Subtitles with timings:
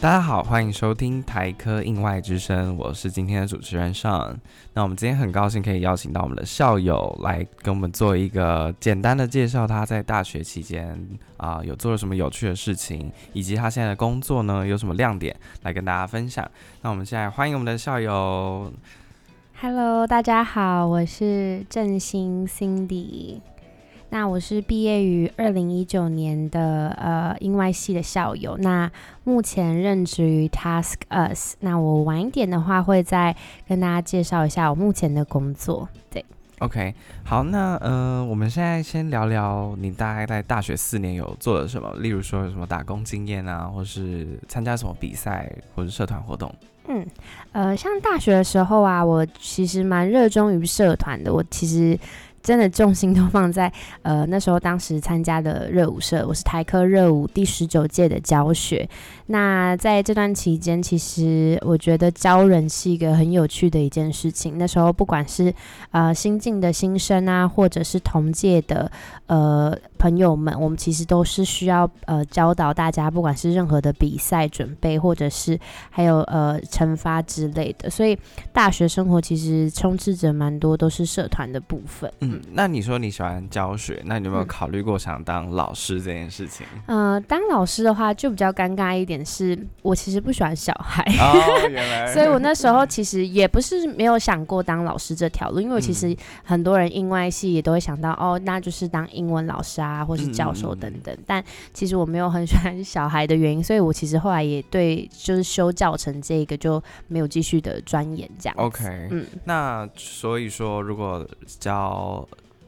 [0.00, 4.34] 大家好，欢迎收听台科应外之声，我是今天的主持人尚。
[4.72, 10.98] 那我们今天很高兴可以邀请到我们的校友来跟我们做一个简单的介绍，他在大学期间
[11.36, 16.50] 啊有做了什么有趣的事情，以及他现在的工作呢有什么亮点来跟大家分享。
[16.80, 18.72] 那我们现在欢迎我们的校友。
[19.60, 23.40] Hello，大家好，我是郑兴 Cindy。
[24.10, 28.90] 那我是毕业于二零一九年的呃英外系的校友，那
[29.22, 31.54] 目前任职于 Task Us。
[31.60, 33.34] 那我晚一点的话，会再
[33.68, 35.88] 跟大家介绍一下我目前的工作。
[36.10, 36.24] 对
[36.58, 36.92] OK，
[37.24, 46.52] 好，那呃，我们现在先聊聊你大概在大学四年有做了什么，例如说有什么打工经验啊，或是参加什么比赛或者社团活动。
[46.88, 47.06] 嗯，
[47.52, 51.32] 呃，像大学的时候啊，我其实蛮热衷于社团的。
[51.32, 51.96] 我其实
[52.42, 58.88] 真的重心都放在 呃那时候当时参加的热舞社，我是台科热舞第十九届的教学。
[59.26, 64.58] 那在这段期间，其实我觉得教人是一个很有趣的一件事情。
[64.58, 65.54] 那时候不管是
[65.90, 68.90] 呃新进的新生啊，或者是同届的
[69.26, 75.58] 呃朋友们，我们其实都是需要呃教导大家，不管是任何的比赛准备，或者是
[75.90, 77.88] 还有呃惩罚之类的。
[77.88, 78.18] 所以
[78.52, 82.10] 大学生活其实充斥着蛮多都是社团的部分。
[82.52, 86.66] 那你说你喜欢教学，那你有没有嗯考虑过想当老师这件事情？
[86.86, 91.02] 呃，当老师的话就比较尴尬一点是，我其实不喜欢小孩。
[91.18, 91.32] 哦，
[92.12, 101.16] 所以我那时候其实也不是没有想过当老师这条路，因为我其实很多人英外系也都会想到哦，那就是当英文老师啊，或是教授等等。
[101.26, 108.54] 但其实我没有很喜欢小孩的原因，所以我其实后来也对就是修教程这个就没有继续的钻研这样。
[108.58, 111.26] OK，嗯，那所以说，如果
[111.58, 112.19] 教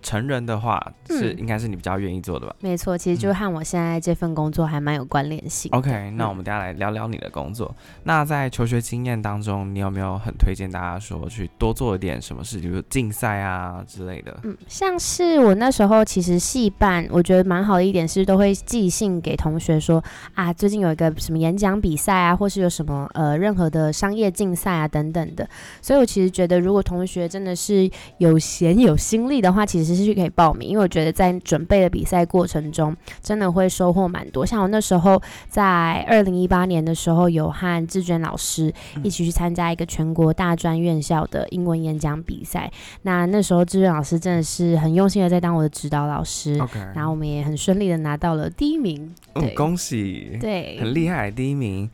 [0.03, 5.71] 成人的话，是嗯应该是你比较愿意做的吧没错，其实就和我现在这份工作还蛮有关联性。
[5.73, 7.75] ？OK，那我们等一下来聊聊你的工作。
[8.03, 14.39] 那在求学经验当中，你有没有很推荐大家说去多做一点什么事，比如竞赛啊之类的？
[14.43, 20.03] 嗯，像是我那时候其实系办，我觉得蛮好的一点是，都会寄信给同学说
[20.35, 25.49] 啊，最近有一个什么演讲比赛啊，或是有什么呃任何的商业竞赛啊等等的。
[25.81, 34.45] 所以我其实觉得，如果同学真的是有闲有心力的话，其实是可以报名，因为我觉得在准备的比赛过程中，真的会收获蛮多。
[34.45, 38.73] 像我那时候在二零一八年的时候，有和志娟老师
[39.03, 42.71] 一起去参加一个全国大专院校的英文演讲比赛。
[43.03, 49.13] 那那时候志娟老师真的是很用心的在当我的指导老师，OK，然后我们也很顺利的拿到了第一名。
[49.35, 51.89] 嗯，恭喜，对，很厉害，第一名。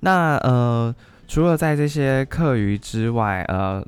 [0.00, 0.94] 那呃，
[1.26, 3.84] 除了在这些课余之外，呃，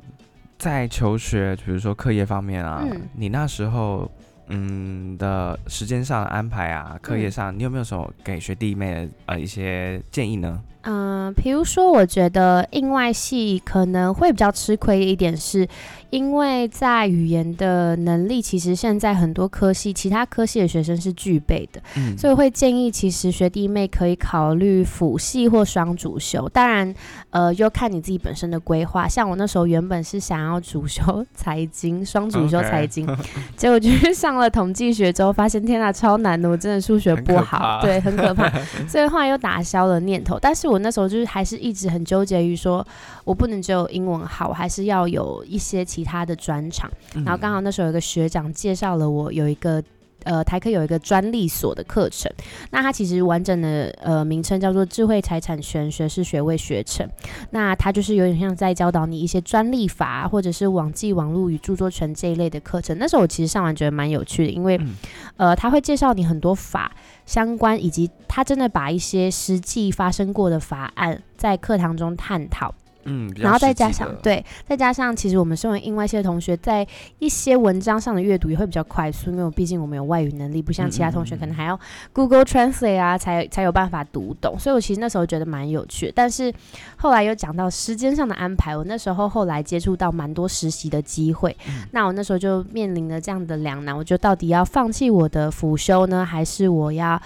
[0.61, 4.07] 在求学，比如说课业方面啊，嗯你那时候
[4.45, 10.61] 嗯的时间上的安排啊，课业嗯上，你有没有什么给学弟妹的呃一些建议呢？
[10.83, 15.67] 嗯、比如说，我觉得印外系可能会比较吃亏一点，是
[16.09, 26.49] 因为在语言的能力，其实现在很多科系，其他科系的学生是具备的，嗯，所以会建议其实学弟妹可以考虑辅系或双主修。
[26.49, 26.93] 当然，
[27.29, 29.07] 呃，又看你自己本身的规划。
[29.07, 33.07] 像我那时候原本是想要主修 财经，双主修财经
[33.55, 38.51] 结果就是 上了统计学之后，发现天呐，超难的，我真的数学不好，对，很可怕。
[38.87, 40.37] 所以后来又打消了念头。
[40.41, 42.85] 但是我那时候就是还是一直很纠结于说，
[43.23, 46.89] 我不能只有英文好，我还是要有一些其他的专长。
[47.15, 49.83] 嗯然后刚好那时候有一个学长介绍了我有一个。
[50.23, 52.31] 呃，台科有一个专利所的课程，
[52.71, 57.07] 那它其实完整的呃名称叫做智慧财产权学士学位学程。
[57.51, 62.97] 那它就是有点像在教导你一些专利法啊或者是网际网络与著作权这一类的课程。
[62.99, 64.95] 那时候我其实上完觉得蛮有趣的，因为、嗯
[65.37, 66.91] 呃，他会介绍你很多法
[67.25, 72.73] 相关，以及他真的把一些实际发生过的法案在课堂中探讨。
[73.05, 76.87] 嗯，然后再加上对，再加上其实我们身为英外系的同学，在
[77.19, 81.79] 一些文章上的阅读也会比较快速，因为毕竟我们有外语能力，不像其他同学可能还要
[82.13, 84.57] Google Translate 啊，才才有办法读懂。
[84.59, 86.53] 所以我其实那时候觉得蛮有趣的，但是
[86.97, 97.21] 后来有讲到时间上的安排，我那时候后来接触到蛮多实习的机会，嗯那我那时候就面临了这样的两难，我就到底要放弃我的辅修呢，还是我要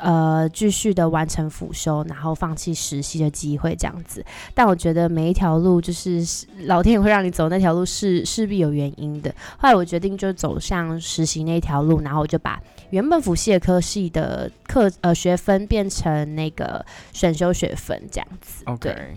[0.00, 4.24] 呃继续的完成辅修，然后放弃实习的机会这样子？
[4.54, 6.22] 但我觉得每一条路就是
[6.64, 9.34] 老天也会让你走那条路是势必有原因的。
[9.58, 12.60] 后来我决定就走向实习那条路，然后我就把
[12.90, 18.64] 原本辅系的科系的课呃学分变成那个选修学分这样子。
[18.66, 19.16] OK，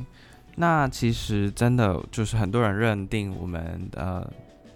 [0.55, 4.27] 那其实真的就是很多人认定我们呃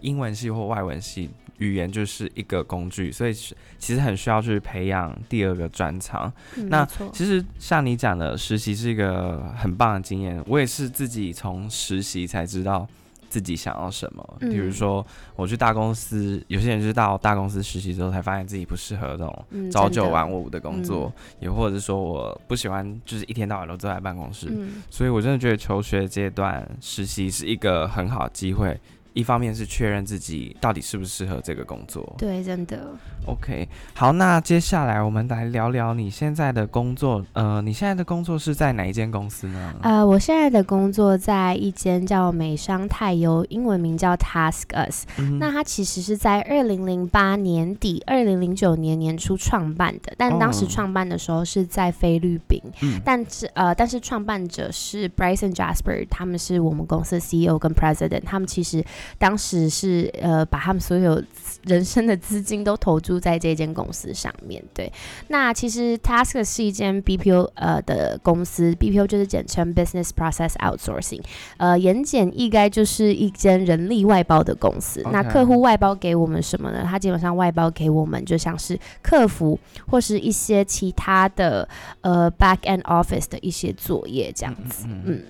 [0.01, 6.31] 英文系或外文系语言就是一个工具，所以其实很需要去培养第二个专长。
[6.55, 10.43] 那其实像你讲的，实习是一个很棒的经验。
[10.47, 12.87] 我也是自己从实习才知道
[13.29, 14.37] 自己想要什么。
[14.39, 15.05] 比如说，
[15.35, 24.47] 我去大公司，有些人是到大公司实习之后才发现自己不适合这种朝九晚五的工作，也或者是说我不喜欢就是一天到晚都坐在办公室。
[24.89, 28.79] 所以我真的觉得求学阶段实习是一个很好的机会。
[29.17, 32.87] 一方面是确认自己到底适不适合这个工作，对，真的。
[33.25, 37.25] OK，好，那接下来我们来聊聊你现在的工作。
[37.33, 39.73] 呃，你现在的工作是在哪一间公司呢？
[39.81, 45.05] 呃，我现在的工作在一间叫美商泰优，英文名叫 Task Us。
[45.39, 52.61] 那它其实是在二零零八年底、二零零九年年初创办的，但当时创办的时候是在菲律宾。
[52.83, 53.01] 嗯。
[53.03, 58.85] 但是呃，但是创办者是 Bryson Jasper，他们是我们公司 CEO 跟 President，他们其实。
[59.17, 61.21] 当时是呃，把他们所有
[61.65, 64.91] 人生的资金都投注在这间公司上面对。
[65.27, 71.21] 那其实 Task 是一间 BPO 呃的公司，BPO 就是简称 Business Process Outsourcing，
[71.57, 75.03] 呃，言简意赅就是一间人力外包的公司。
[75.11, 76.85] 那客户外包给我们什么呢？
[76.87, 81.67] 他基本上外包给我们就像是客服或是一些其他的
[82.01, 85.23] 呃 Back End Office 的一些作业这样子，嗯。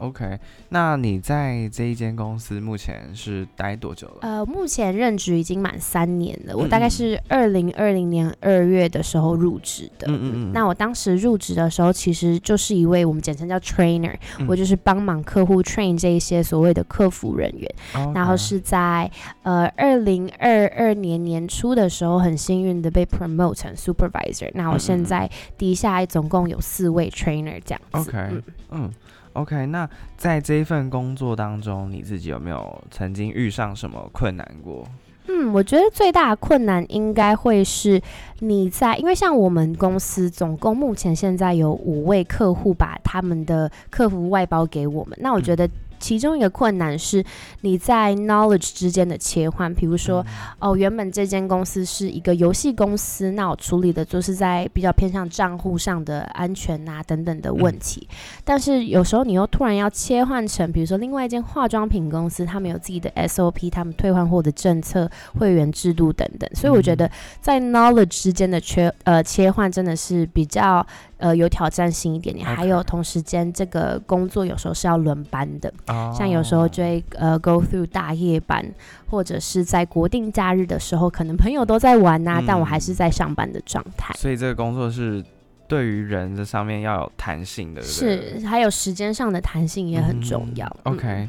[0.00, 0.38] OK，
[0.70, 4.18] 那你在这一间公司目前是待多久了？
[4.22, 6.56] 呃，目前任职已经满三年了。
[6.56, 10.06] 我大概是二零二零年二月的时候入职的。
[10.08, 10.52] 嗯嗯嗯。
[10.54, 14.14] 那我当时入职的时候，其实就是一位我们简称叫 trainer，
[14.48, 17.70] 我就是帮忙客户 train 这一些所谓的客服人员。
[18.14, 19.10] 然后是在
[19.42, 24.50] 呃二零二二年年初的时候，很幸运的被 promote 成 supervisor。
[24.54, 28.10] 那我现在底下总共有四位 trainer 这样子。
[28.10, 28.90] OK，嗯。
[29.34, 34.86] OK，那在这一份工作当中，你自己有没有曾经遇上什么困难过？
[35.28, 38.00] 嗯，我觉得最大的困难应该会是
[38.40, 45.68] 你在，因为像我们公司总共目前现在有五位客户把他们的客服外包给我们，那我觉得。
[46.00, 47.22] 其中一个困难是
[47.60, 50.24] 你在 knowledge 之间的切换，比如说，
[50.58, 58.08] 哦，原本这间公司是一个游戏公司，那我处理的就是在比较偏向账户上的安全啊等等的问题。
[58.42, 65.08] 但是有时候你又突然要切换成，比如说另外一间化妆品公司，他们有自己的 SOP，他们退换货的政策、
[65.38, 66.48] 会员制度等等。
[66.54, 67.10] 所以我觉得
[67.40, 70.84] 在 knowledge 之间的缺呃切换真的是比较。
[71.20, 75.70] 呃，有挑战性一点点，还有同时间这个工作有时候是要轮班的，
[76.16, 78.64] 像有时候就会呃 go through 大夜班，
[79.06, 84.14] 或者是在国定假日的时候，可能朋友都在玩呐，但我还是在上班的状态。
[84.18, 85.22] 所以这个工作是
[85.68, 90.76] 对于人这上面要有弹性的，是还有时间上的弹性也很重要。
[90.84, 91.28] OK，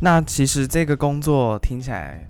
[0.00, 2.28] 那其实这个工作听起来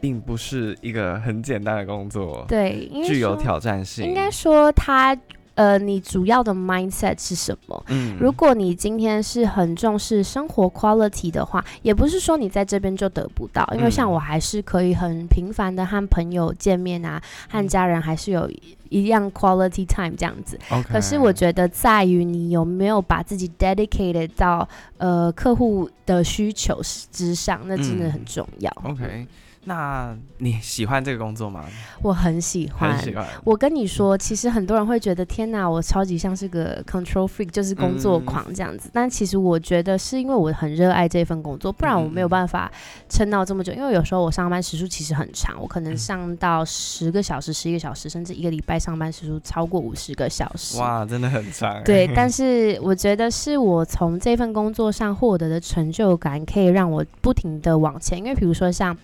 [0.00, 4.06] 并不是一个很简单的工作，对，具有挑战性。
[4.06, 5.14] 应该说它。
[5.54, 7.84] 呃，你主要的 mindset 是什么？
[7.88, 18.50] 嗯，如果你今天是很重视生活 quality 的话，也不是说你在这边就得不到，因为像我还是可以很频繁的和朋友见面啊，和家人还是有
[18.88, 20.58] 一样 quality time 这样子。
[20.88, 24.68] 可是我觉得在于你有没有把自己 dedicated 到
[24.98, 26.80] 呃客户的需求
[27.12, 28.70] 之上，那真的很重要。
[28.84, 29.26] OK。
[29.66, 31.64] 那你喜欢这个工作吗？
[32.02, 32.96] 我很喜欢。
[32.96, 33.26] 很喜欢。
[33.44, 38.90] 我跟你说，其实很多人会觉得，天哪，我超级像是个 control freak，就是工作狂这样子。
[38.92, 42.70] 但其实我觉得是因为我很热爱这份工作，不然我没有办法
[43.08, 43.72] 撑到这么久。
[43.72, 50.78] 因为有时候我上班时数其实很长，我可能上到十个小时、十一个小时，甚至一个礼拜上班时数超过五十个小时。
[50.78, 51.82] 哇，真的很长。
[51.84, 58.18] 对，但是我觉得是我从这份工作上获得的成就感，可以让我不停的往前。
[58.18, 58.94] 因为比如说像。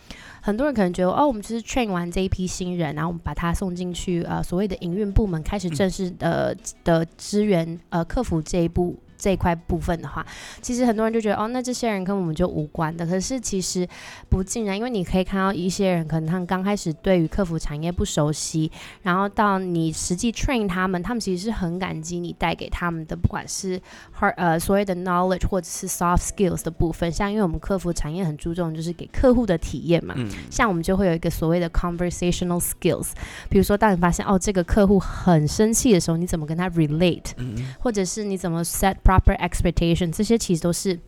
[0.43, 8.99] 很多人可能觉得，哦，我们就是 train 完这一批新人，然后我们把他送进去，呃，所谓的营运部门，开始正式的的支援，呃，客服这一步。
[9.21, 10.27] 这一块部分的话，
[10.63, 13.07] 其实很多人就觉得哦，那这些人跟我们就无关的。
[13.07, 13.87] 可是其实
[14.29, 18.71] 不尽然，因为你可以看到一些人，可能他们刚开始对于客服产业不熟悉，
[19.03, 23.79] 然后到你实际 train 他们，他们其实是很感激你带给他们的，不管是
[24.19, 27.13] hard 呃所谓的 knowledge 或者是 soft skills 的部分。
[27.13, 30.15] 像因为我们客服产业很注重就是给客户的体验嘛，
[30.51, 33.09] 像我们就会有一个所谓的 conversational skills，
[33.49, 37.33] 比如说当你发现哦这个客户很生气的时候，你怎么跟他 relate，
[37.81, 40.99] 或者是你怎么 set proper expectation，这些其实都是。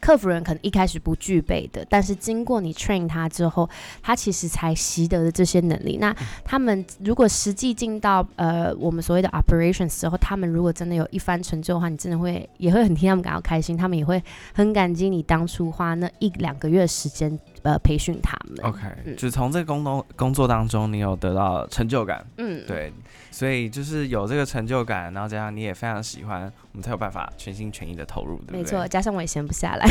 [0.00, 3.70] 客服人可能一开始不具备的，但是经过你 train 他之后，
[4.02, 5.96] 他其实才习得的这些能力。
[5.98, 6.12] 那
[6.44, 14.20] 他们如果实际进到呃我们所谓的 operations 之后，他们如果真的有一番成就的话，你真的会也会很替他们感到开心，他们也会
[14.52, 18.64] 很感激你当初花那一两个月时间呃培训他们。
[18.64, 22.92] OK，、嗯就是从这个工作工作当中，你有得到成就感，嗯，对，
[23.30, 26.42] 所以就是有这个成就感，然后加上你也非常喜欢，
[26.72, 28.58] 我们才有办法全心全意的投入，对不对？
[28.58, 29.86] 没错，，加上我也闲不下来。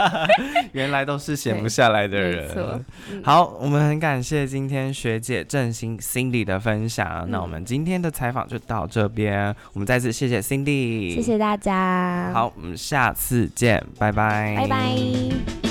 [0.72, 2.50] 原来都是闲不下来的人。
[3.10, 15.61] 嗯好，我们很感谢今天学姐郑欣 Cindy 的分享，那我们今天的采访就到这边，我们再次谢谢 Cindy，谢谢大家，，好，我们下次见，拜拜，拜拜。